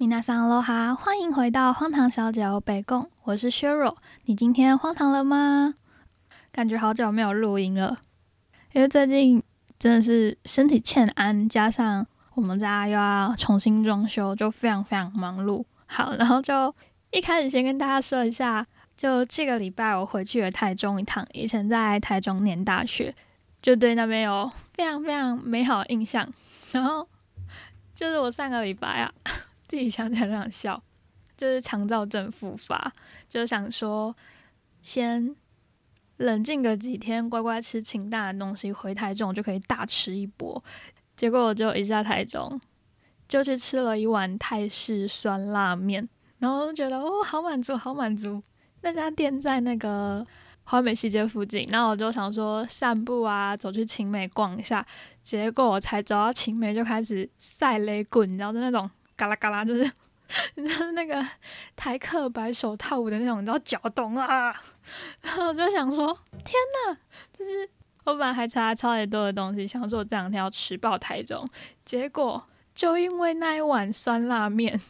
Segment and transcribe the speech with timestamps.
[0.00, 3.94] 米娜桑罗哈，欢迎回到荒唐小姐北贡，我是削弱。
[4.24, 5.74] 你今天荒唐了吗？
[6.50, 7.98] 感觉好久没有录音了，
[8.72, 9.42] 因为最近
[9.78, 15.62] 真的是身体欠安，加上我们家又要重新装修，就非常非常忙碌。
[15.84, 16.74] 好，然后就
[17.10, 18.64] 一开始先跟大家说一下，
[18.96, 23.14] 就这个礼拜我回去了台中一趟，以前在台中念大学，
[23.60, 26.26] 就对那边有非常非常美好的印象。
[26.72, 27.06] 然后
[27.94, 29.12] 就是我上个礼拜啊。
[29.70, 30.82] 自己想起来想笑，
[31.36, 32.92] 就是肠燥症复发，
[33.28, 34.12] 就想说
[34.82, 35.36] 先
[36.16, 40.60] 冷静个几天，乖乖吃清淡的东西，回台中就可以大吃一波。
[41.16, 42.60] 结果我就一下台中，
[43.28, 46.08] 就去吃了一碗泰式酸辣面，
[46.40, 48.42] 然后就觉得哦，好满足，好满足。
[48.80, 50.26] 那家店在那个
[50.64, 54.84] 华美西街附近，然后我就想说散步啊，走去晴美逛一下。
[55.22, 58.90] 结果我才走到晴美，就开始晒雷滚，你知道的那种。
[59.20, 59.82] 嘎啦嘎啦，就是
[60.54, 61.22] 你知道那个
[61.76, 64.50] 台客白手套舞的那种，你知道脚动啊，
[65.20, 66.06] 然后我就想说，
[66.42, 66.54] 天
[66.88, 66.96] 呐，
[67.36, 67.68] 就是
[68.04, 71.46] 我本来还差超级多的东西，想说我这两天要吃爆台中，
[71.84, 72.42] 结果
[72.74, 74.80] 就因为那一碗酸辣面，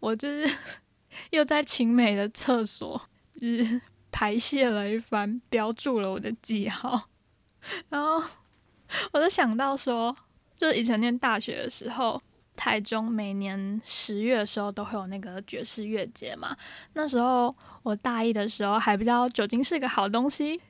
[0.00, 0.50] 我就是
[1.28, 2.98] 又在晴美的厕所
[3.38, 3.78] 就是
[4.10, 7.10] 排泄了一番，标注了我的记号，
[7.90, 8.22] 然后
[9.12, 10.16] 我就想到说，
[10.56, 12.22] 就是以前念大学的时候。
[12.56, 16.56] 台中每年十月的时候都会有那个爵士乐节嘛。
[16.94, 20.60] 那时候我大一的时候还不知道酒精是个好东西。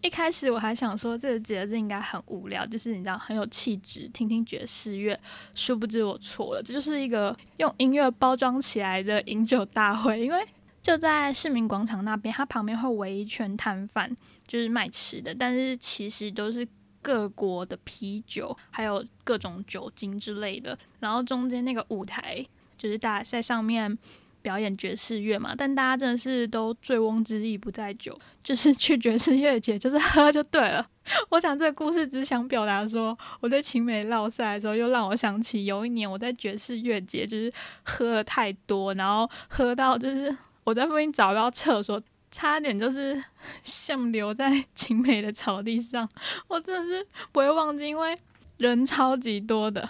[0.00, 5.18] 一开始我还想说这个节日应该很无聊，就是你知道很有气质，听听爵士乐。
[5.54, 10.20] 殊不知我错了，这就是一个用音乐包装起来的饮酒大会。
[10.20, 10.44] 因为
[10.80, 14.10] 就在市民广场那边，它旁边会围一圈摊贩，
[14.46, 16.66] 就是卖吃的，但是其实都是。
[17.02, 22.42] 各国的啤酒，还有各种酒精之类的，然后中间那个舞台
[22.78, 23.98] 就是大家在上面
[24.40, 25.54] 表演爵士乐嘛。
[25.56, 30.86] 但大家真的是都醉翁之意不在酒， 就是去爵士乐节就是喝就对了。
[31.30, 42.00] 我讲这个故事只想表达说，我在青梅绕赛的时候，又让我想起有一年我在爵士乐节就是喝了太多，然后喝到就是我在附近找不到厕所。
[42.32, 43.22] 差点就是
[43.62, 46.08] 像留在晴美的草地上，
[46.48, 48.18] 我真的是不会忘记，因为
[48.56, 49.88] 人超级多的，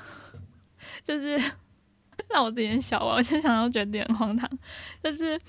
[1.02, 1.40] 就是
[2.28, 4.50] 让我自己小啊，我现在想到觉得很荒唐。
[5.02, 5.40] 就是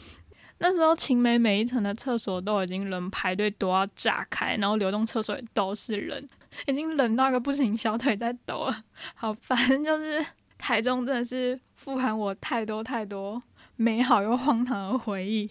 [0.59, 6.29] 那时候晴美每一层的厕所都已经人排队都要炸开，然后流动厕所也都是人，
[6.67, 8.83] 已经冷到个不行，小腿在抖了。
[9.15, 10.23] 好，反正就是
[10.57, 13.41] 台中真的是富含我太多太多
[13.75, 15.49] 美好又荒唐的回忆。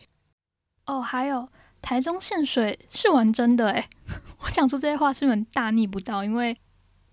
[0.87, 1.49] 哦，还有
[1.81, 3.89] 台中限水是玩真的诶，
[4.45, 6.57] 我讲出这些话是很大逆不道，因为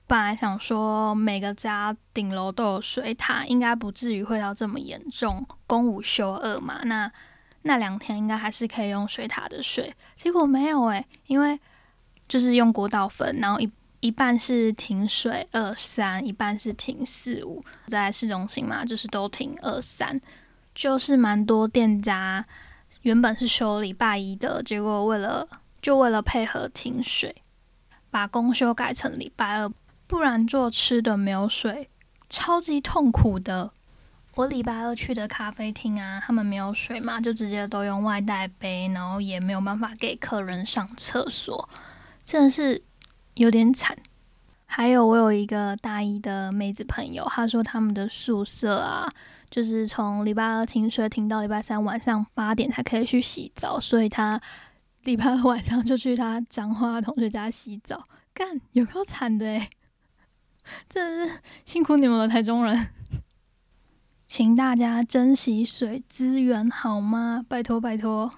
[0.07, 7.11] 本来想说每个家顶楼都有水塔，应该不至于会到这么严重，公五休二嘛，那
[7.61, 11.59] 那两天应该还是可以用水塔的水，结果没有诶，因为
[12.27, 20.17] 就是用国道分，然后一一半是停水二三，一半是停四五，在市中心嘛，就是都停二三，
[20.73, 22.43] 就是蛮多店家。
[23.01, 25.47] 原本是休礼拜一的，结果为了
[25.81, 27.33] 就为了配合停水，
[28.11, 29.71] 把公休改成礼拜二，
[30.05, 31.89] 不然做吃的没有水，
[32.29, 33.71] 超级痛苦的。
[34.35, 41.69] 我礼拜二去的咖啡厅啊，他们没有水嘛，就直接都用外带杯，然后也没有办法给客人上厕所，
[42.23, 42.81] 真的是
[43.35, 43.97] 有点惨。
[44.65, 49.09] 还有我有一个大一的妹子朋友，她说他们的宿舍啊。
[49.49, 54.39] 就是从礼拜二停水停到礼拜三晚上八点才可以去洗澡，所以他
[55.03, 59.69] 礼拜二晚上就去他彰化同学家洗澡，干有够惨的诶，
[60.87, 62.87] 真是辛苦你们了台中人，
[64.27, 67.43] 请大家珍惜水资源好吗？
[67.47, 68.31] 拜托拜托。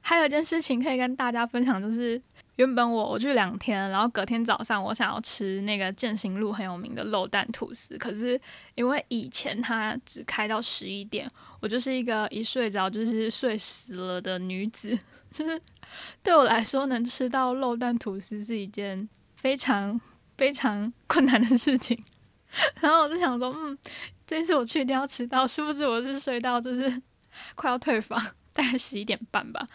[0.00, 2.20] 还有一件事情可以跟大家分享，就是。
[2.56, 8.40] 原本我我去两天，然后隔天早上我想要吃那个建行路很有名的肉蛋吐司，可是
[8.74, 11.30] 因为以前它只开到十一点，
[11.60, 14.98] 我就是一个一睡着就是睡死了的女子，
[15.30, 15.60] 就是
[16.22, 20.00] 对我来说能吃到肉蛋吐司是一件非常
[20.38, 22.02] 非常困难的事情。
[22.80, 23.76] 然后我就想说，嗯，
[24.26, 27.02] 这次我去一定要吃到，殊不知我是睡到就是
[27.54, 28.18] 快要退房，
[28.54, 29.66] 大概十一点半吧。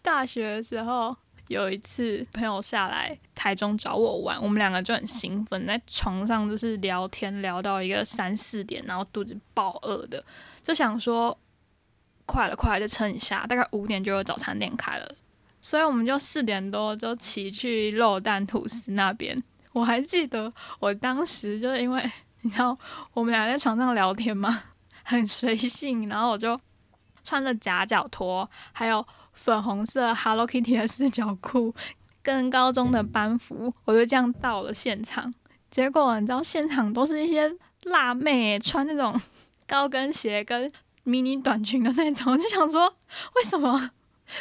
[0.00, 1.16] 大学的时候。
[1.48, 10.22] 有一次，朋友下来台中找我玩，我们两个就很兴奋，在床上就是聊天，聊到一个三四点，然后肚子爆饿的，
[10.62, 11.36] 就想说
[12.26, 15.14] 快了，快了，就撑一下，大概五点就有早餐店开了，
[15.60, 19.42] 所以我们就四点多就骑去肉蛋吐司那边。
[19.72, 22.10] 我还记得我当时就是因为
[22.42, 22.76] 你知道
[23.14, 24.64] 我们俩在床上聊天嘛，
[25.02, 26.60] 很随性，然后我就
[27.22, 29.06] 穿着夹脚拖，还有
[29.38, 31.72] 粉红色 Hello Kitty 的四角裤，
[32.22, 35.32] 跟高中的班服，我就这样到了现场。
[35.70, 37.50] 结果你知道，现场都是一些
[37.84, 39.18] 辣妹，穿那种
[39.66, 40.70] 高跟鞋跟
[41.04, 42.92] 迷你短裙的那种， 就想说
[43.36, 43.90] 为什么？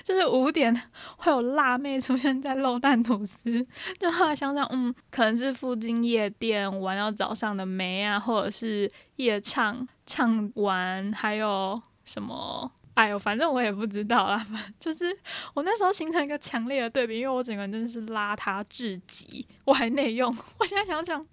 [0.04, 0.82] 就是五点
[1.16, 3.66] 会有辣妹出现在肉蛋吐司，
[3.98, 12.70] 就后来想想，嗯，可能是附近夜店玩到早上的妹啊，或者是夜唱唱完，还有什么？
[12.98, 14.46] 哎呦，反正我也不知道啦。
[14.80, 15.16] 就是
[15.54, 20.36] 我那时候形成一个强烈的对比，因为我整个人真的是邋遢至极，我还内用。
[20.58, 21.26] 我现在想想，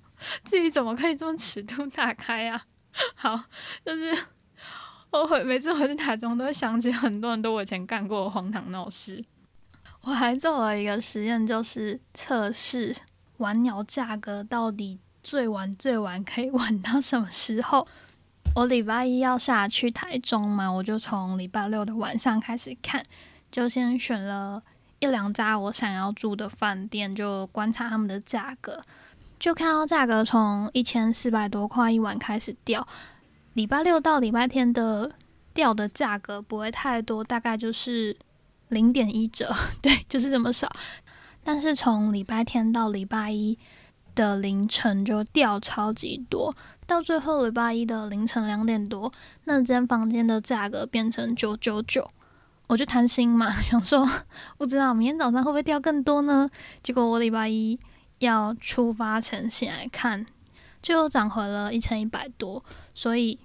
[0.45, 2.63] 自己怎么可以这么尺度大开啊？
[3.17, 3.45] 好，
[3.85, 4.17] 就是。
[5.11, 9.25] 我回每次回去台中，都会想起很多人都我以前干过的荒唐闹事。
[10.03, 12.93] 我还做了一个实验，就是测试
[13.37, 17.87] 玩鸟价格到底最晚最晚可以晚到什么时候。
[18.55, 23.03] 我礼拜一要下去台中嘛，我就从礼拜六的晚上开始看，
[23.51, 24.63] 就先选了
[25.01, 28.81] 一两家我想要住的饭店，就观察他们的价格，
[29.41, 32.87] 就看到价格从一千四百多块一晚开始掉。
[33.55, 35.11] 礼拜六到礼拜天的
[35.53, 38.17] 掉的价格不会太多，大概就是
[38.69, 39.53] 零点一折，
[39.83, 40.71] 对，就是这么少。
[41.43, 43.59] 但是从礼拜天到礼拜一
[44.15, 46.55] 的凌晨就掉超级多，
[46.87, 49.13] 到最后礼拜一的凌晨两点多，
[49.45, 52.09] 那间房间的价格变成九九九，
[52.67, 54.09] 我就贪心嘛， 想说
[54.59, 56.49] 不知道明天早上会不会掉更多呢？
[56.83, 57.79] 结果我礼拜一
[58.19, 60.27] 要出发前醒来看。
[60.83, 62.63] 就涨回了一千一百多，
[62.95, 63.39] 所以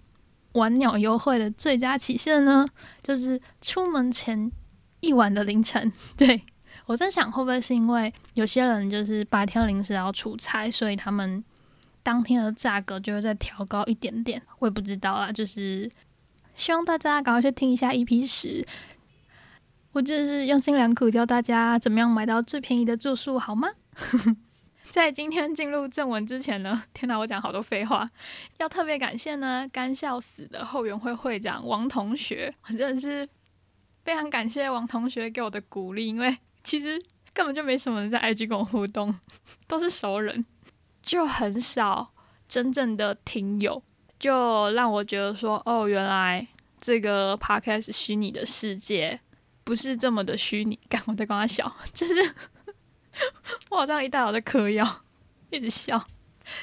[0.55, 2.67] 晚鸟优惠的最佳期限呢，
[3.01, 4.51] 就是出门前
[4.99, 5.89] 一晚的凌晨。
[6.17, 6.43] 对
[6.85, 11.41] 我在想，会不会是因为有些人就是白天临时要出差，所以他们
[12.03, 14.41] 当天的价格就会再调高一点点？
[14.59, 15.89] 我也不知道啦，就是
[16.55, 18.65] 希望大家赶快去听一下 EP 十，
[19.91, 23.69] 我真的是用心良苦教大家怎么样买到最便宜的住宿，好吗？
[24.83, 28.09] 在今天进入正文之前呢，天哪，我讲好多废话。
[28.57, 33.27] 要特别感谢呢，干笑死的后援会会长王同学，我真的是
[34.03, 36.99] 非常感谢王同学给我的鼓励，因为其实
[37.33, 39.13] 根本就没什么人在 IG 跟我互动，
[39.67, 40.43] 都是熟人，
[41.09, 42.13] 就很少
[42.47, 43.81] 真正的听友，
[44.19, 46.47] 就让我觉得说，哦，原来
[46.79, 49.19] 这个 Podcast 虚拟的世界
[49.63, 50.79] 不是这么的虚拟。
[50.87, 52.13] 干，我在跟他笑， 就是。
[53.71, 55.03] 我好像一大早在嗑药，
[55.49, 55.99] 一直笑，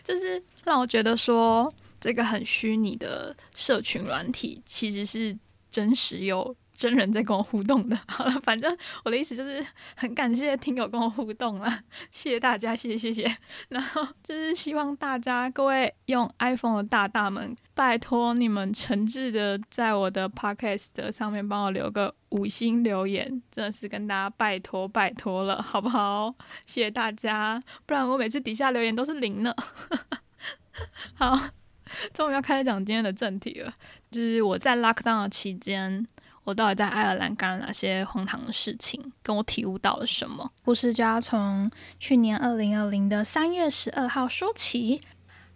[0.05, 5.37] 就是让我觉得说这个很虚拟的社群软体其实是
[5.73, 7.99] 真实有真人在跟我互动的。
[8.09, 9.65] 好了，反正我的意思就是
[9.97, 11.81] 很感谢听友跟我互动了，
[12.11, 13.37] 谢谢大家，谢谢谢谢。
[13.71, 22.15] 然后就是希望大家各位用 iPhone 的大大们，拜托你们诚挚的在我的 Podcast 上面帮我留个。
[22.31, 26.35] 五星留言真的是跟大家拜托拜托了，好不好？
[26.67, 29.55] 谢谢大家，不然我每次底下留言都是零呢。
[31.15, 31.39] 好，
[32.13, 33.73] 终于要开始讲今天的正题了，
[34.11, 36.05] 就是我在 lockdown 的期间，
[36.47, 40.49] 我到底在爱尔兰干了哪些荒唐的事情，跟我体悟到了什么？
[40.65, 45.01] 故事就要从去年二零二零的三月十二号说起。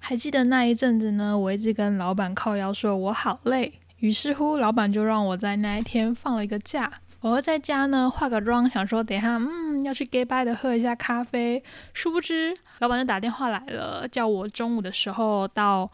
[0.01, 3.73] 还记得那一阵子呢，我一直跟老板靠腰说我好累。
[3.99, 6.91] 于是乎，老板就让我在那一天放了一个假。
[7.21, 11.63] 我在家呢化个妆，想说等一下，嗯，要去 gay bye 的喝一下咖啡。
[11.95, 15.89] 殊不知，老板就打电话来了，叫我中午的时候到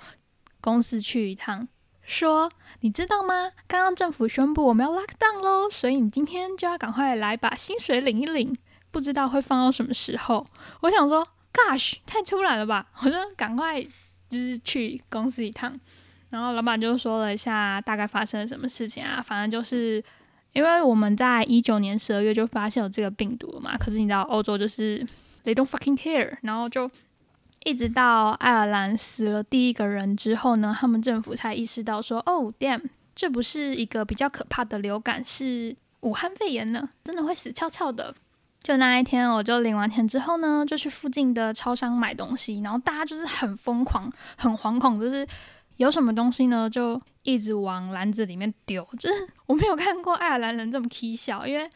[0.62, 1.68] 公司去一趟，
[2.06, 3.50] 说你知道吗？
[3.66, 8.56] 刚刚政府宣布我们要 lock down 喽，所以你今天就要赶快来把薪水领一领。
[8.92, 10.46] 不知道会放到什么时候。
[10.80, 12.86] 我想说，gosh，太突然了吧！
[13.02, 15.78] 我就赶快就是去公司一趟。
[16.30, 20.02] 然后老板就说了一下大概发生了什么事情啊，反正就是
[20.52, 25.06] 因为我们在一九年十二月就发现有这个病毒了嘛，可是你知道欧洲就是
[25.44, 26.90] they don't fucking care，然后就
[27.66, 32.80] 一直到爱尔兰死了第一个人之后呢，他们政府才意识到说，哦，damn，
[33.16, 38.14] 这不是一个比较可怕的流感，是武汉肺炎呢，真的会死翘翘的。
[38.62, 45.26] 就那一天，我就领完钱之后呢，就去附近的超商买东西，然后大家就是很疯狂、很惶恐，就是。
[45.78, 46.70] 有什么东西呢？
[46.70, 48.82] 就一直往篮子里面丢。
[48.98, 51.68] 就是我没有看过爱尔兰人这么蹊跷，因为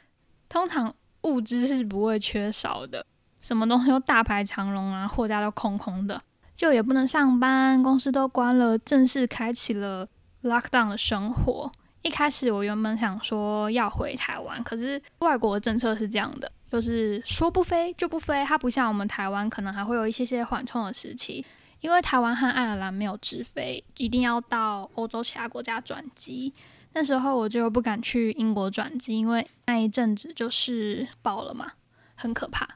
[0.48, 0.90] 通常
[1.24, 3.04] 物资是不会缺少的，
[3.40, 6.20] 什么东西都大排长龙啊，货架都空空的，
[6.54, 10.06] 就也不能上班，公司都关了，正式开启了
[10.42, 11.72] lockdown 的生活。
[12.02, 21.44] 一开始我原本想说要回台湾，可是外国的政策是这样的，就是说不飞就不飞，它不像我们台湾可能还会有一些些缓冲的时期。
[21.80, 26.52] 因为台湾和爱尔兰没有直飞，一定要到欧洲其他国家转机。
[26.92, 31.72] 那时候我就不敢去英国转机，因为那一阵子就是爆了嘛，
[32.14, 32.68] 很可怕。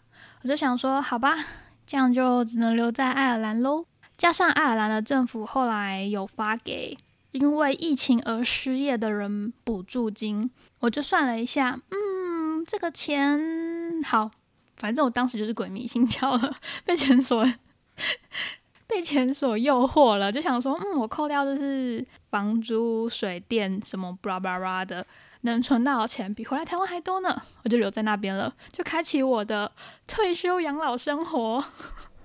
[0.45, 1.35] 我就想说，好吧，
[1.87, 3.87] 这样就只能留在爱尔兰喽。
[4.19, 6.99] 加上爱尔兰的政府后来有发给
[7.33, 14.31] 因为疫情而失业的人补助金，我就算了一下，嗯，这个钱好，
[14.77, 17.43] 反正我当时就是鬼迷心窍了， 被钱所。
[18.87, 25.05] 被钱所诱惑了，就想说，嗯，我扣掉就是房租、水电什么巴拉巴拉的，
[25.41, 29.73] 能存到的钱比回来台湾还多呢，我就留在那边了，就开启我的
[30.07, 31.65] 退休养老生活。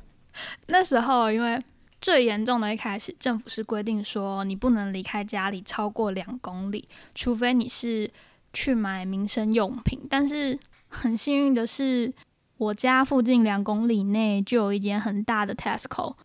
[0.68, 1.62] 那时候，因为
[2.02, 8.10] 最严重的一开始，政府是规定说你不能离开家里超过两公里，除非你是
[8.54, 10.06] 去买民生用品。
[10.10, 12.12] 但是很幸运的是，
[12.58, 16.16] 我家附近两公里内就有一间很大的 Tesco。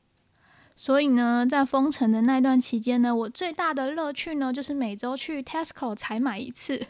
[0.77, 6.87] 所以呢，在封城的那段期间呢，我最大的乐趣呢，就是每周去 Tesco 采买一次。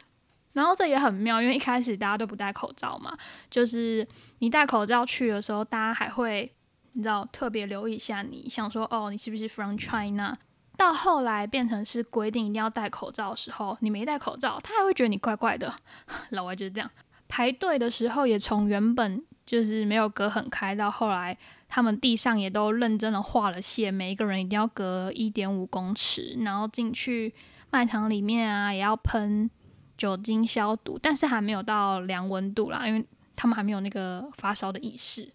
[0.55, 3.19] 然后这也很妙，因为一开始大家都不戴口罩嘛，
[3.50, 4.07] 就是
[4.38, 6.50] 你戴口罩去的时候，大家还会
[6.93, 10.38] 你知道特别留意一下，你想说哦，你是不是 from China？
[10.76, 15.75] 到后来变成是规定一定要戴口罩的时候，你没戴口罩，他还会觉得你怪怪的。
[16.31, 16.91] 老外就是这样，
[17.29, 21.37] 排队的时候也从原本就是没有隔很开，到后来。
[21.75, 27.35] 他们地上也都认真的画了线，每一个人一定要隔一点五公尺，然后进去
[27.71, 29.50] 卖场里面啊，也要喷
[29.99, 33.04] 酒精消毒，但是还没有到量温度啦，因为
[33.35, 35.28] 他们还没有那个发烧的意识。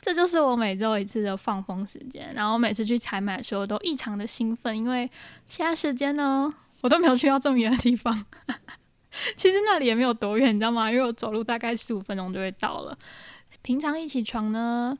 [0.00, 5.08] 这就是我每周一次的放风时间，然后每次去采买的时候都异常的兴奋，因为
[5.46, 8.12] 其他时间呢，我都没有去到这么远的地方。
[9.36, 10.90] 其实那里也没有多远，你知道吗？
[10.90, 12.98] 因为我走路大概十五分钟就会到了。
[13.62, 14.98] 平常一起床呢。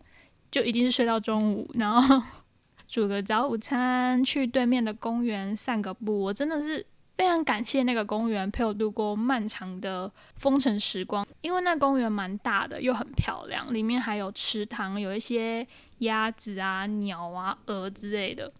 [0.55, 2.23] 就一定是睡到中午，然后
[2.87, 6.23] 煮个早午餐，去对面的公园散个步。
[6.23, 15.67] 我真的是非常感谢那个公园陪我度过漫长的封城时光，因为那公园蛮大的，又很漂亮，里面还有池塘，有一些
[15.99, 18.53] 鸭子啊、鸟啊、鹅之类的。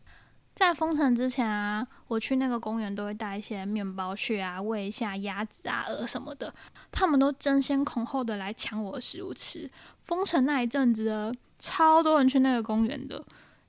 [0.53, 6.53] 在封城之前啊，我去那个公园都会带一些面包去啊，喂一下鸭子啊、鹅什么的，
[6.93, 9.69] 他们都争先恐后的来抢我的食物吃。
[10.05, 11.35] 封城那一阵子。
[11.57, 13.25] 超多人去那个公园的，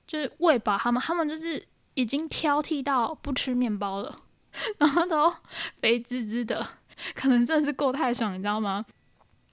[0.06, 1.64] 就是喂饱他们，他们就是
[1.94, 4.14] 已经挑剔到不吃面包了，
[4.76, 5.32] 然后都
[5.80, 6.66] 肥滋滋的，
[7.14, 8.84] 可能真的是过太爽，你知道吗？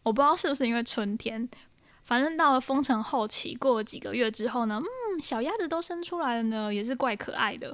[0.01, 1.47] 我不知道是不是因为春天，
[2.03, 7.73] 反正到了封城后期，过了几个月之后呢，嗯，小鸭子都生出来了呢，也是怪可爱的。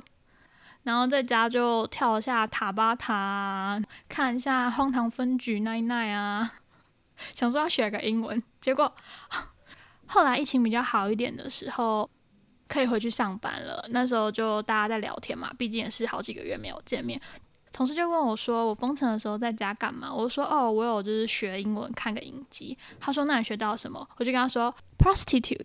[0.84, 6.52] 然后在家就跳一下塔巴塔，看一下荒唐分局奈奈啊，
[7.34, 8.94] 想说要学个英文，结果。
[10.08, 12.10] 后来疫情比较好一点的时候，
[12.68, 13.86] 可以回去上班了。
[13.90, 17.22] 那时候就大家在聊天嘛，毕竟也是好几个月没有见面。
[17.72, 25.62] 同事就问我说：“我封城的时候在家干嘛？”我说：“哦，我有就是学英文，看个影集。”他说：“那你学到什么？”我就跟他说：“prostitute。”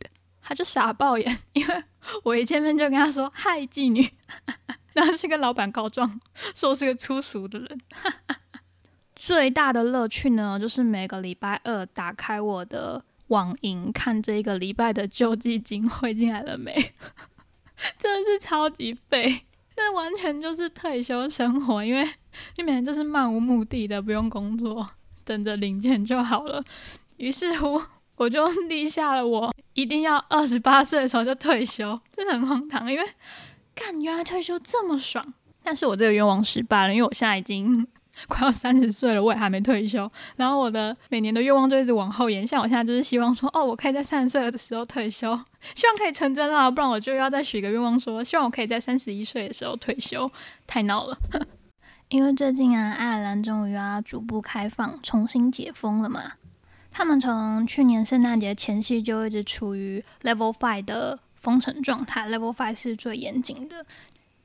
[0.46, 1.84] 他就傻爆眼，因为
[2.22, 4.06] 我一见面就跟他说：“嗨，妓女。
[4.92, 6.20] ”然后去跟老板告状，
[6.54, 7.80] 说我是个粗俗的人。
[9.24, 13.02] 最大的乐趣呢，就是每个礼拜二打开我的。
[13.28, 16.74] 网银看这一个礼拜的救济金汇进来了没？
[17.98, 19.46] 真的是超级废，
[19.78, 22.06] 那完全就是退休生活，因为
[22.58, 24.86] 你每天就是漫无目的的，不用工作，
[25.24, 26.62] 等着领钱就好了。
[27.16, 27.82] 于是乎，
[28.16, 33.08] 我就立下了我一定要二十八岁的时候就退休，真的很荒唐，因为
[33.74, 35.32] 干原来退休这么爽。
[35.62, 37.88] 但是我这个愿望失败了，因为我现在已经。
[38.28, 40.08] 快要三十岁了，我也还没退休。
[40.36, 45.38] 然后我的每年的愿望就一直往后延，像我现在就是希望说，哦，我可以在三十岁的时候退休，
[45.74, 46.70] 希望可以成真啊！
[46.70, 50.30] 不然我就要再许一个愿望，说希望我可以在三十一岁的时候退休。
[50.66, 51.18] 太闹了，
[52.08, 56.32] 因为最近啊，爱尔兰终于要逐步开放，重新解封了嘛。
[56.90, 63.84] 他们从去年圣诞节前夕就一直处于 Level Five 的封城状态，Level Five 是最严谨的。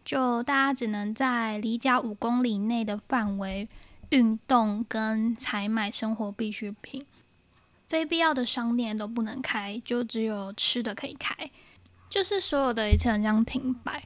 [0.10, 3.70] 就大家只能在离家五公里内的范围
[4.10, 7.06] 运动跟采买生活必需品，
[7.88, 11.52] 非必要的商店都不能开，就只有吃的可以开，
[12.10, 14.04] 就是所有的一切这样停摆，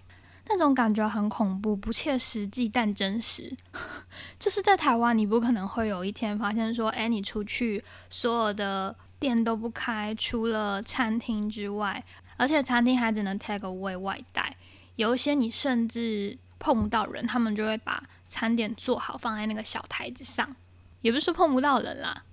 [0.49, 3.55] 那种感觉很恐怖，不切实际但真实。
[4.37, 12.03] 就是在台湾，你不可能会有一天发现说，哎，你出去所有的店都不开，除了餐厅之外，
[12.35, 14.52] 而且餐厅还只能 take away 外带。
[14.95, 20.55] 有一些你甚至碰不到人，他们就会把餐点做好放在那个小台子上，
[21.01, 22.23] 也不是说碰不到人啦，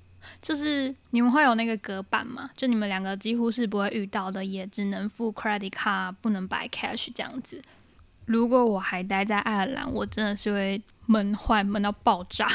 [0.41, 2.51] 就是你们会有那个隔板嘛？
[2.57, 7.63] 就你们两个几乎是不会遇到的，也只能付 credit card，不能摆 cash 这样子。
[8.27, 12.47] 如果我还待在爱尔兰，我真的是会闷坏，闷到爆炸。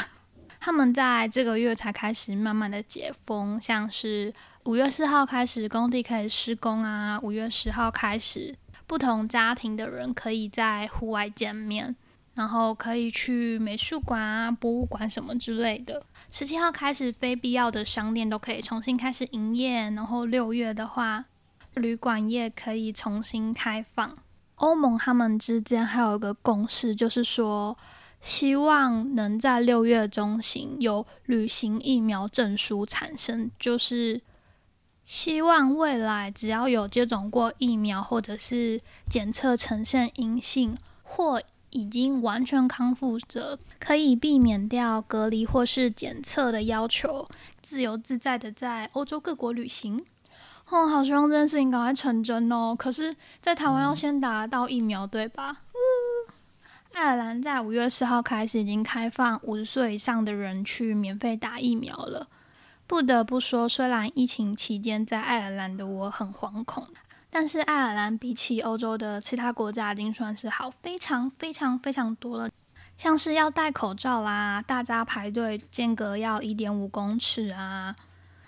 [0.58, 4.32] 他们在这个月才开始慢慢的解封，像是
[4.64, 8.52] 五月四号开始工地开始施工啊，五月十号开始
[8.86, 11.94] 不同家庭的人可以在户外见面，
[12.34, 16.02] 然后可以去美术馆啊、博物馆什么之类的。
[16.30, 21.24] 十七号开始，非必要的商店都可以重新开始营业，然后六月的话，
[21.74, 24.14] 旅馆业可以重新开放。
[24.56, 27.76] 欧盟他们之间还有一个共识，就是说。
[28.18, 34.20] 希望能在六月中旬有旅行疫苗证书产生，就是
[35.06, 47.28] 希望未来只要有接种过疫苗或者是检测呈现阴性或已经完全康复者，可以避免掉隔离或是检测的要求，
[47.62, 50.04] 自由自在的在欧洲各国旅行。
[50.70, 52.74] 哦，好希望这件事情赶快成真哦！
[52.76, 55.58] 可是，在台湾要先打到疫苗，对吧？
[56.92, 62.26] 爱尔兰在五月四号开始已经开放五十岁以上的人去免费打疫苗了。
[62.86, 66.86] 不得不说，虽然疫情期间在爱尔兰的我很惶恐，
[67.30, 72.48] 但是爱尔兰比起欧洲的其他国家已经算是好非常非常非常多了。
[72.96, 77.94] 像是要戴口罩啦，大家排队间隔要一点五公尺啊，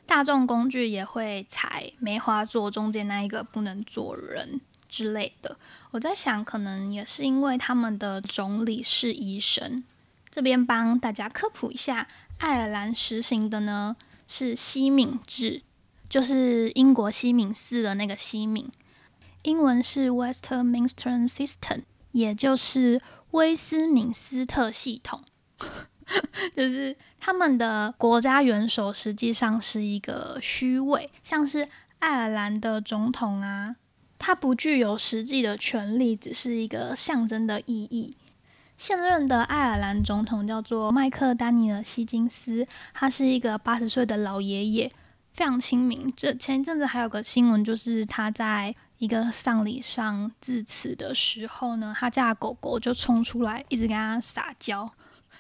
[0.06, 5.56] 大众工具也会踩梅花座中间那一个不能坐人之类的。
[5.90, 9.84] 我在想，可能也是因为他们的总理是医生。
[10.30, 12.06] 这边帮大家科普一下，
[12.38, 13.96] 爱尔兰实行的呢
[14.28, 15.62] 是西敏制，
[16.08, 18.70] 就是英国西敏寺的那个西敏，
[19.42, 21.82] 英文是 Westminster System，
[22.12, 25.24] 也就是威斯敏斯特系统。
[26.56, 31.68] 就是他们的国家元首实际上是一个虚位，像是
[31.98, 33.76] 爱尔兰的总统啊。
[34.18, 38.16] 它不具有实际的权利，只是一个象征的意义。
[38.78, 44.88] 现任的爱尔兰总统叫做麦克丹尼尔·希金斯，他是一个八十岁的老爷爷，
[45.32, 46.10] 非常亲民。
[46.16, 54.88] 这前一阵子还有个新闻，就是他在一个丧礼上致辞的时候呢，他家狗狗就冲出来，一直跟他撒娇，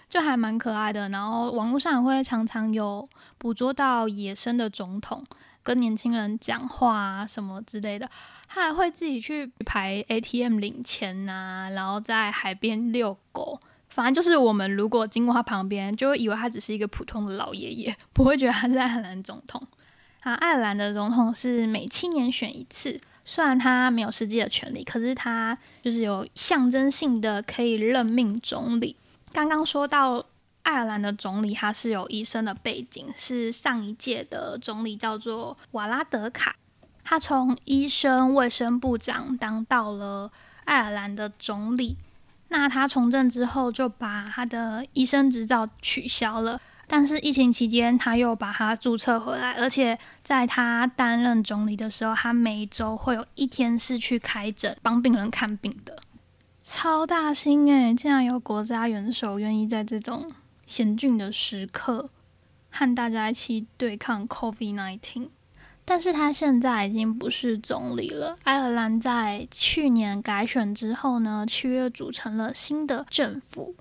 [0.08, 1.08] 就还蛮可爱的。
[1.10, 3.08] 然后网络上也会常常有
[3.38, 5.24] 捕捉到野生的总统。
[5.68, 8.08] 跟年轻人讲话啊，什么之类的，
[8.48, 13.60] 他还会自己去排 ATM 领钱呐，然后在海边遛狗。
[13.90, 19.62] 反正就是我们如果经过他旁边，就会以为他只是一个普通的老爷爷，不会觉得他是爱尔兰总统。
[20.24, 28.96] 啊，爱尔兰的总统是每七年选一次，虽然他没有实际的权利，可是他就是有象征性的可以任命总理。
[29.34, 30.24] 刚刚说到。
[30.68, 36.54] 爱尔兰的总理他是有医生的背景，是上一届的总理叫做瓦拉德卡，
[37.02, 40.30] 他从医生、卫生部长当到了
[40.66, 41.96] 爱尔兰的总理。
[42.48, 55.96] 那他从政之后就把他的医生执照取消了，但是疫情期间他又把他注册回来，而且在他担任总理的时候，他每周会有一天是去开诊帮病人看病的，
[56.62, 60.30] 超大心诶，竟然有国家元首愿意在这种。
[60.68, 62.10] 险峻的时刻，
[62.70, 65.30] 和大家一起对抗 COVID-19。
[65.84, 68.38] 但是他现在已经不是总理了。
[68.44, 73.74] 爱尔兰在去年改选之后呢，七月组成了新的政府。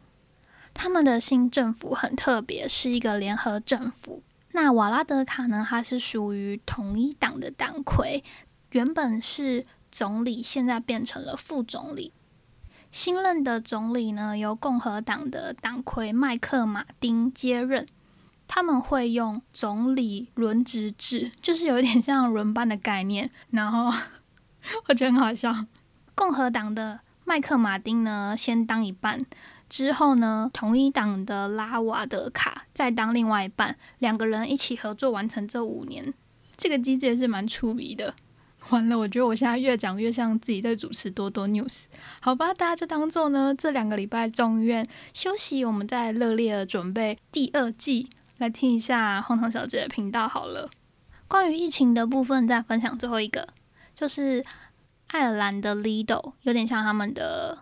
[0.73, 4.23] 他们的新政府很特别，是一个联合政府。
[4.53, 8.23] 那瓦拉德卡呢，他是属于统一党的党魁，
[8.71, 12.13] 原本是总理，现在变成了副总理。
[12.99, 17.85] 新任的总理呢，由共和党的党魁麦克马丁接任。
[18.47, 23.29] 他们会用总理轮值制，就是有点像轮班的概念。
[23.51, 23.93] 然后
[24.89, 25.53] 我觉得很好笑。
[26.15, 29.23] 共和党的麦克马丁呢，先当一半，
[29.69, 36.11] 之后呢，同一党的拉瓦德卡再当另外一半，两个人一起合作完成这五年。
[36.57, 38.15] 这个机制也是蛮出名的。
[38.69, 41.85] 完了，我觉得我现在越讲越像自己在主持多多 news，
[42.19, 50.69] 好吧，大家就当做呢这两个礼拜众议院休息，我们在热烈的准备第二季，来听一下荒唐小姐的频道好了。
[51.27, 53.47] 关于疫情的部分，再分享最后一个，
[53.95, 54.43] 就是
[55.07, 57.59] 爱尔兰的 Lido，有点像他们的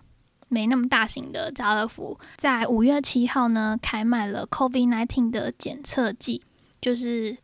[0.48, 6.44] 没那么大型的家乐福，在五月七号呢开卖了 COVID-19 的检测剂，
[6.82, 7.38] 就是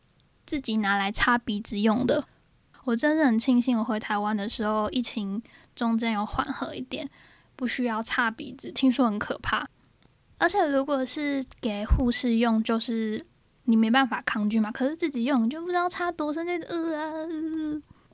[0.46, 2.26] 自己拿来擦鼻子用的。
[2.86, 5.42] 我真的很庆幸，我回台湾的时候，疫情
[5.76, 7.10] 中间有缓和一点，
[7.56, 8.72] 不需要擦鼻子。
[8.72, 9.68] 听说很可怕，
[10.38, 13.24] 而且如果是给护士用，就是
[13.66, 14.72] 你没办法抗拒嘛。
[14.72, 17.12] 可是自己用就不知道插多深，就呃啊，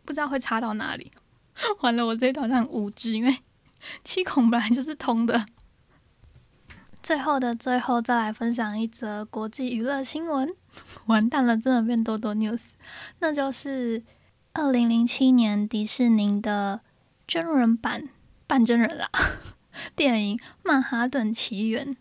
[0.04, 1.12] 不知道会插到哪里。
[1.82, 3.38] 完了，我这一段很无知，因为
[4.04, 5.46] 气孔本来就是通的。
[7.02, 10.54] 最后的最后，再来分享一则国际娱乐新闻。
[11.08, 12.72] 完蛋了，真的变多多 news。
[13.20, 14.04] 那就是
[14.60, 16.82] 二零零七年迪士尼的
[17.28, 18.10] 真人版
[18.48, 19.08] 半真人啦
[19.96, 21.96] 电影《曼哈顿奇缘》，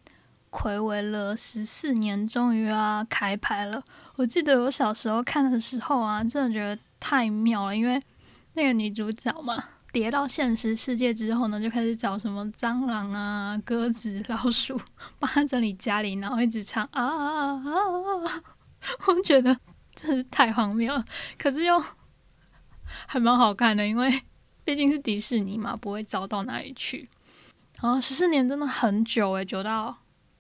[0.51, 3.85] 暌违了十四年，终于啊开拍了。
[4.15, 8.03] 我记得我小时候看的时候啊，真的觉得太妙了，因为
[8.55, 9.63] 那个女主角嘛。
[9.93, 14.79] 跌到现实世界之后呢，就开始找什么蟑螂啊、鸽子、老鼠，
[15.19, 18.43] 帮他整理家里，然后一直唱啊啊啊啊！
[19.09, 19.57] 我觉得
[19.95, 21.05] 真是太荒谬了，
[21.39, 21.83] 可是又
[23.07, 24.23] 还蛮好看的，因为
[24.65, 27.09] 毕竟是迪士尼嘛，不会糟到哪里去。
[27.81, 29.97] 然后十四年真的很久诶，久到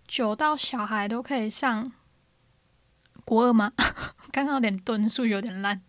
[0.09, 1.93] 久到小孩都可以上
[3.25, 3.73] 国二吗？
[4.33, 5.83] 刚刚有点顿，数学有点烂，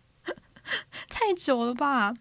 [1.08, 2.14] 太久了吧？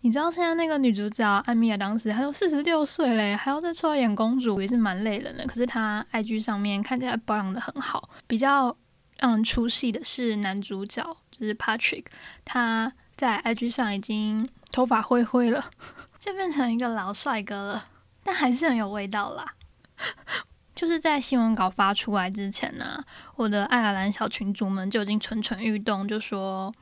[0.00, 5.44] 你知道现在那个女主角艾米亚当时她都四十六岁嘞，还要再出来演公主，也是蛮累人的。
[5.46, 8.08] 可是她 IG 上面看起来保养的很好。
[8.26, 8.74] 比较
[9.18, 12.04] 让人出戏的是男主角，就是 Patrick，
[12.44, 15.68] 他在 IG 上已经头发灰灰了，
[16.18, 17.84] 就变成一个老帅哥了，
[18.22, 19.44] 但还是很有味道啦。
[20.74, 23.04] 就是在新闻稿发出来之前呢，
[23.34, 26.72] 我的爱尔兰小群主们就已经蠢蠢欲动，就说。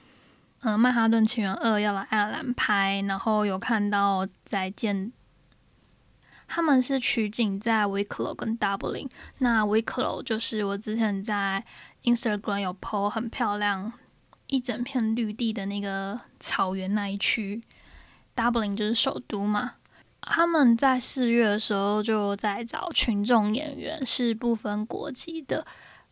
[0.60, 5.12] 嗯，《曼哈顿情缘二》要来爱尔兰拍，然后有看到再见，
[6.48, 9.08] 他们是取景在 Wicklow 跟 Dublin。
[9.38, 11.62] 那 Wicklow 就是我之前在
[12.04, 13.92] Instagram 有 po 很漂亮
[14.46, 17.62] 一整片绿地的那个草原那一区
[18.34, 19.74] ，Dublin 就是首都嘛。
[20.22, 25.64] 他们在四月的时候就在找群众演员，是不分国籍的，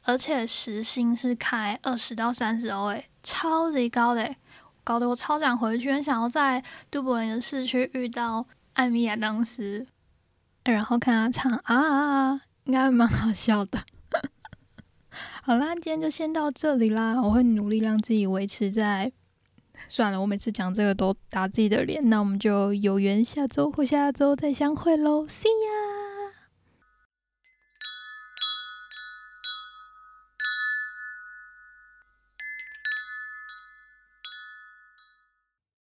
[0.03, 3.09] 而且时薪是开二十到三十欧诶。
[3.25, 4.35] 超级高的，
[4.85, 9.87] 搞得我超想回去，想要在杜柏林的市区遇到艾米亚当时，
[10.65, 13.83] 然后看他唱啊，应该蛮好笑的。
[15.47, 19.13] 好啦，今天就先到这里啦，我会努力让自己维持在。
[19.89, 25.94] 算了，我每次讲这个都打自己的脸，那我们就有缘下周或下周再相会喽，See ya。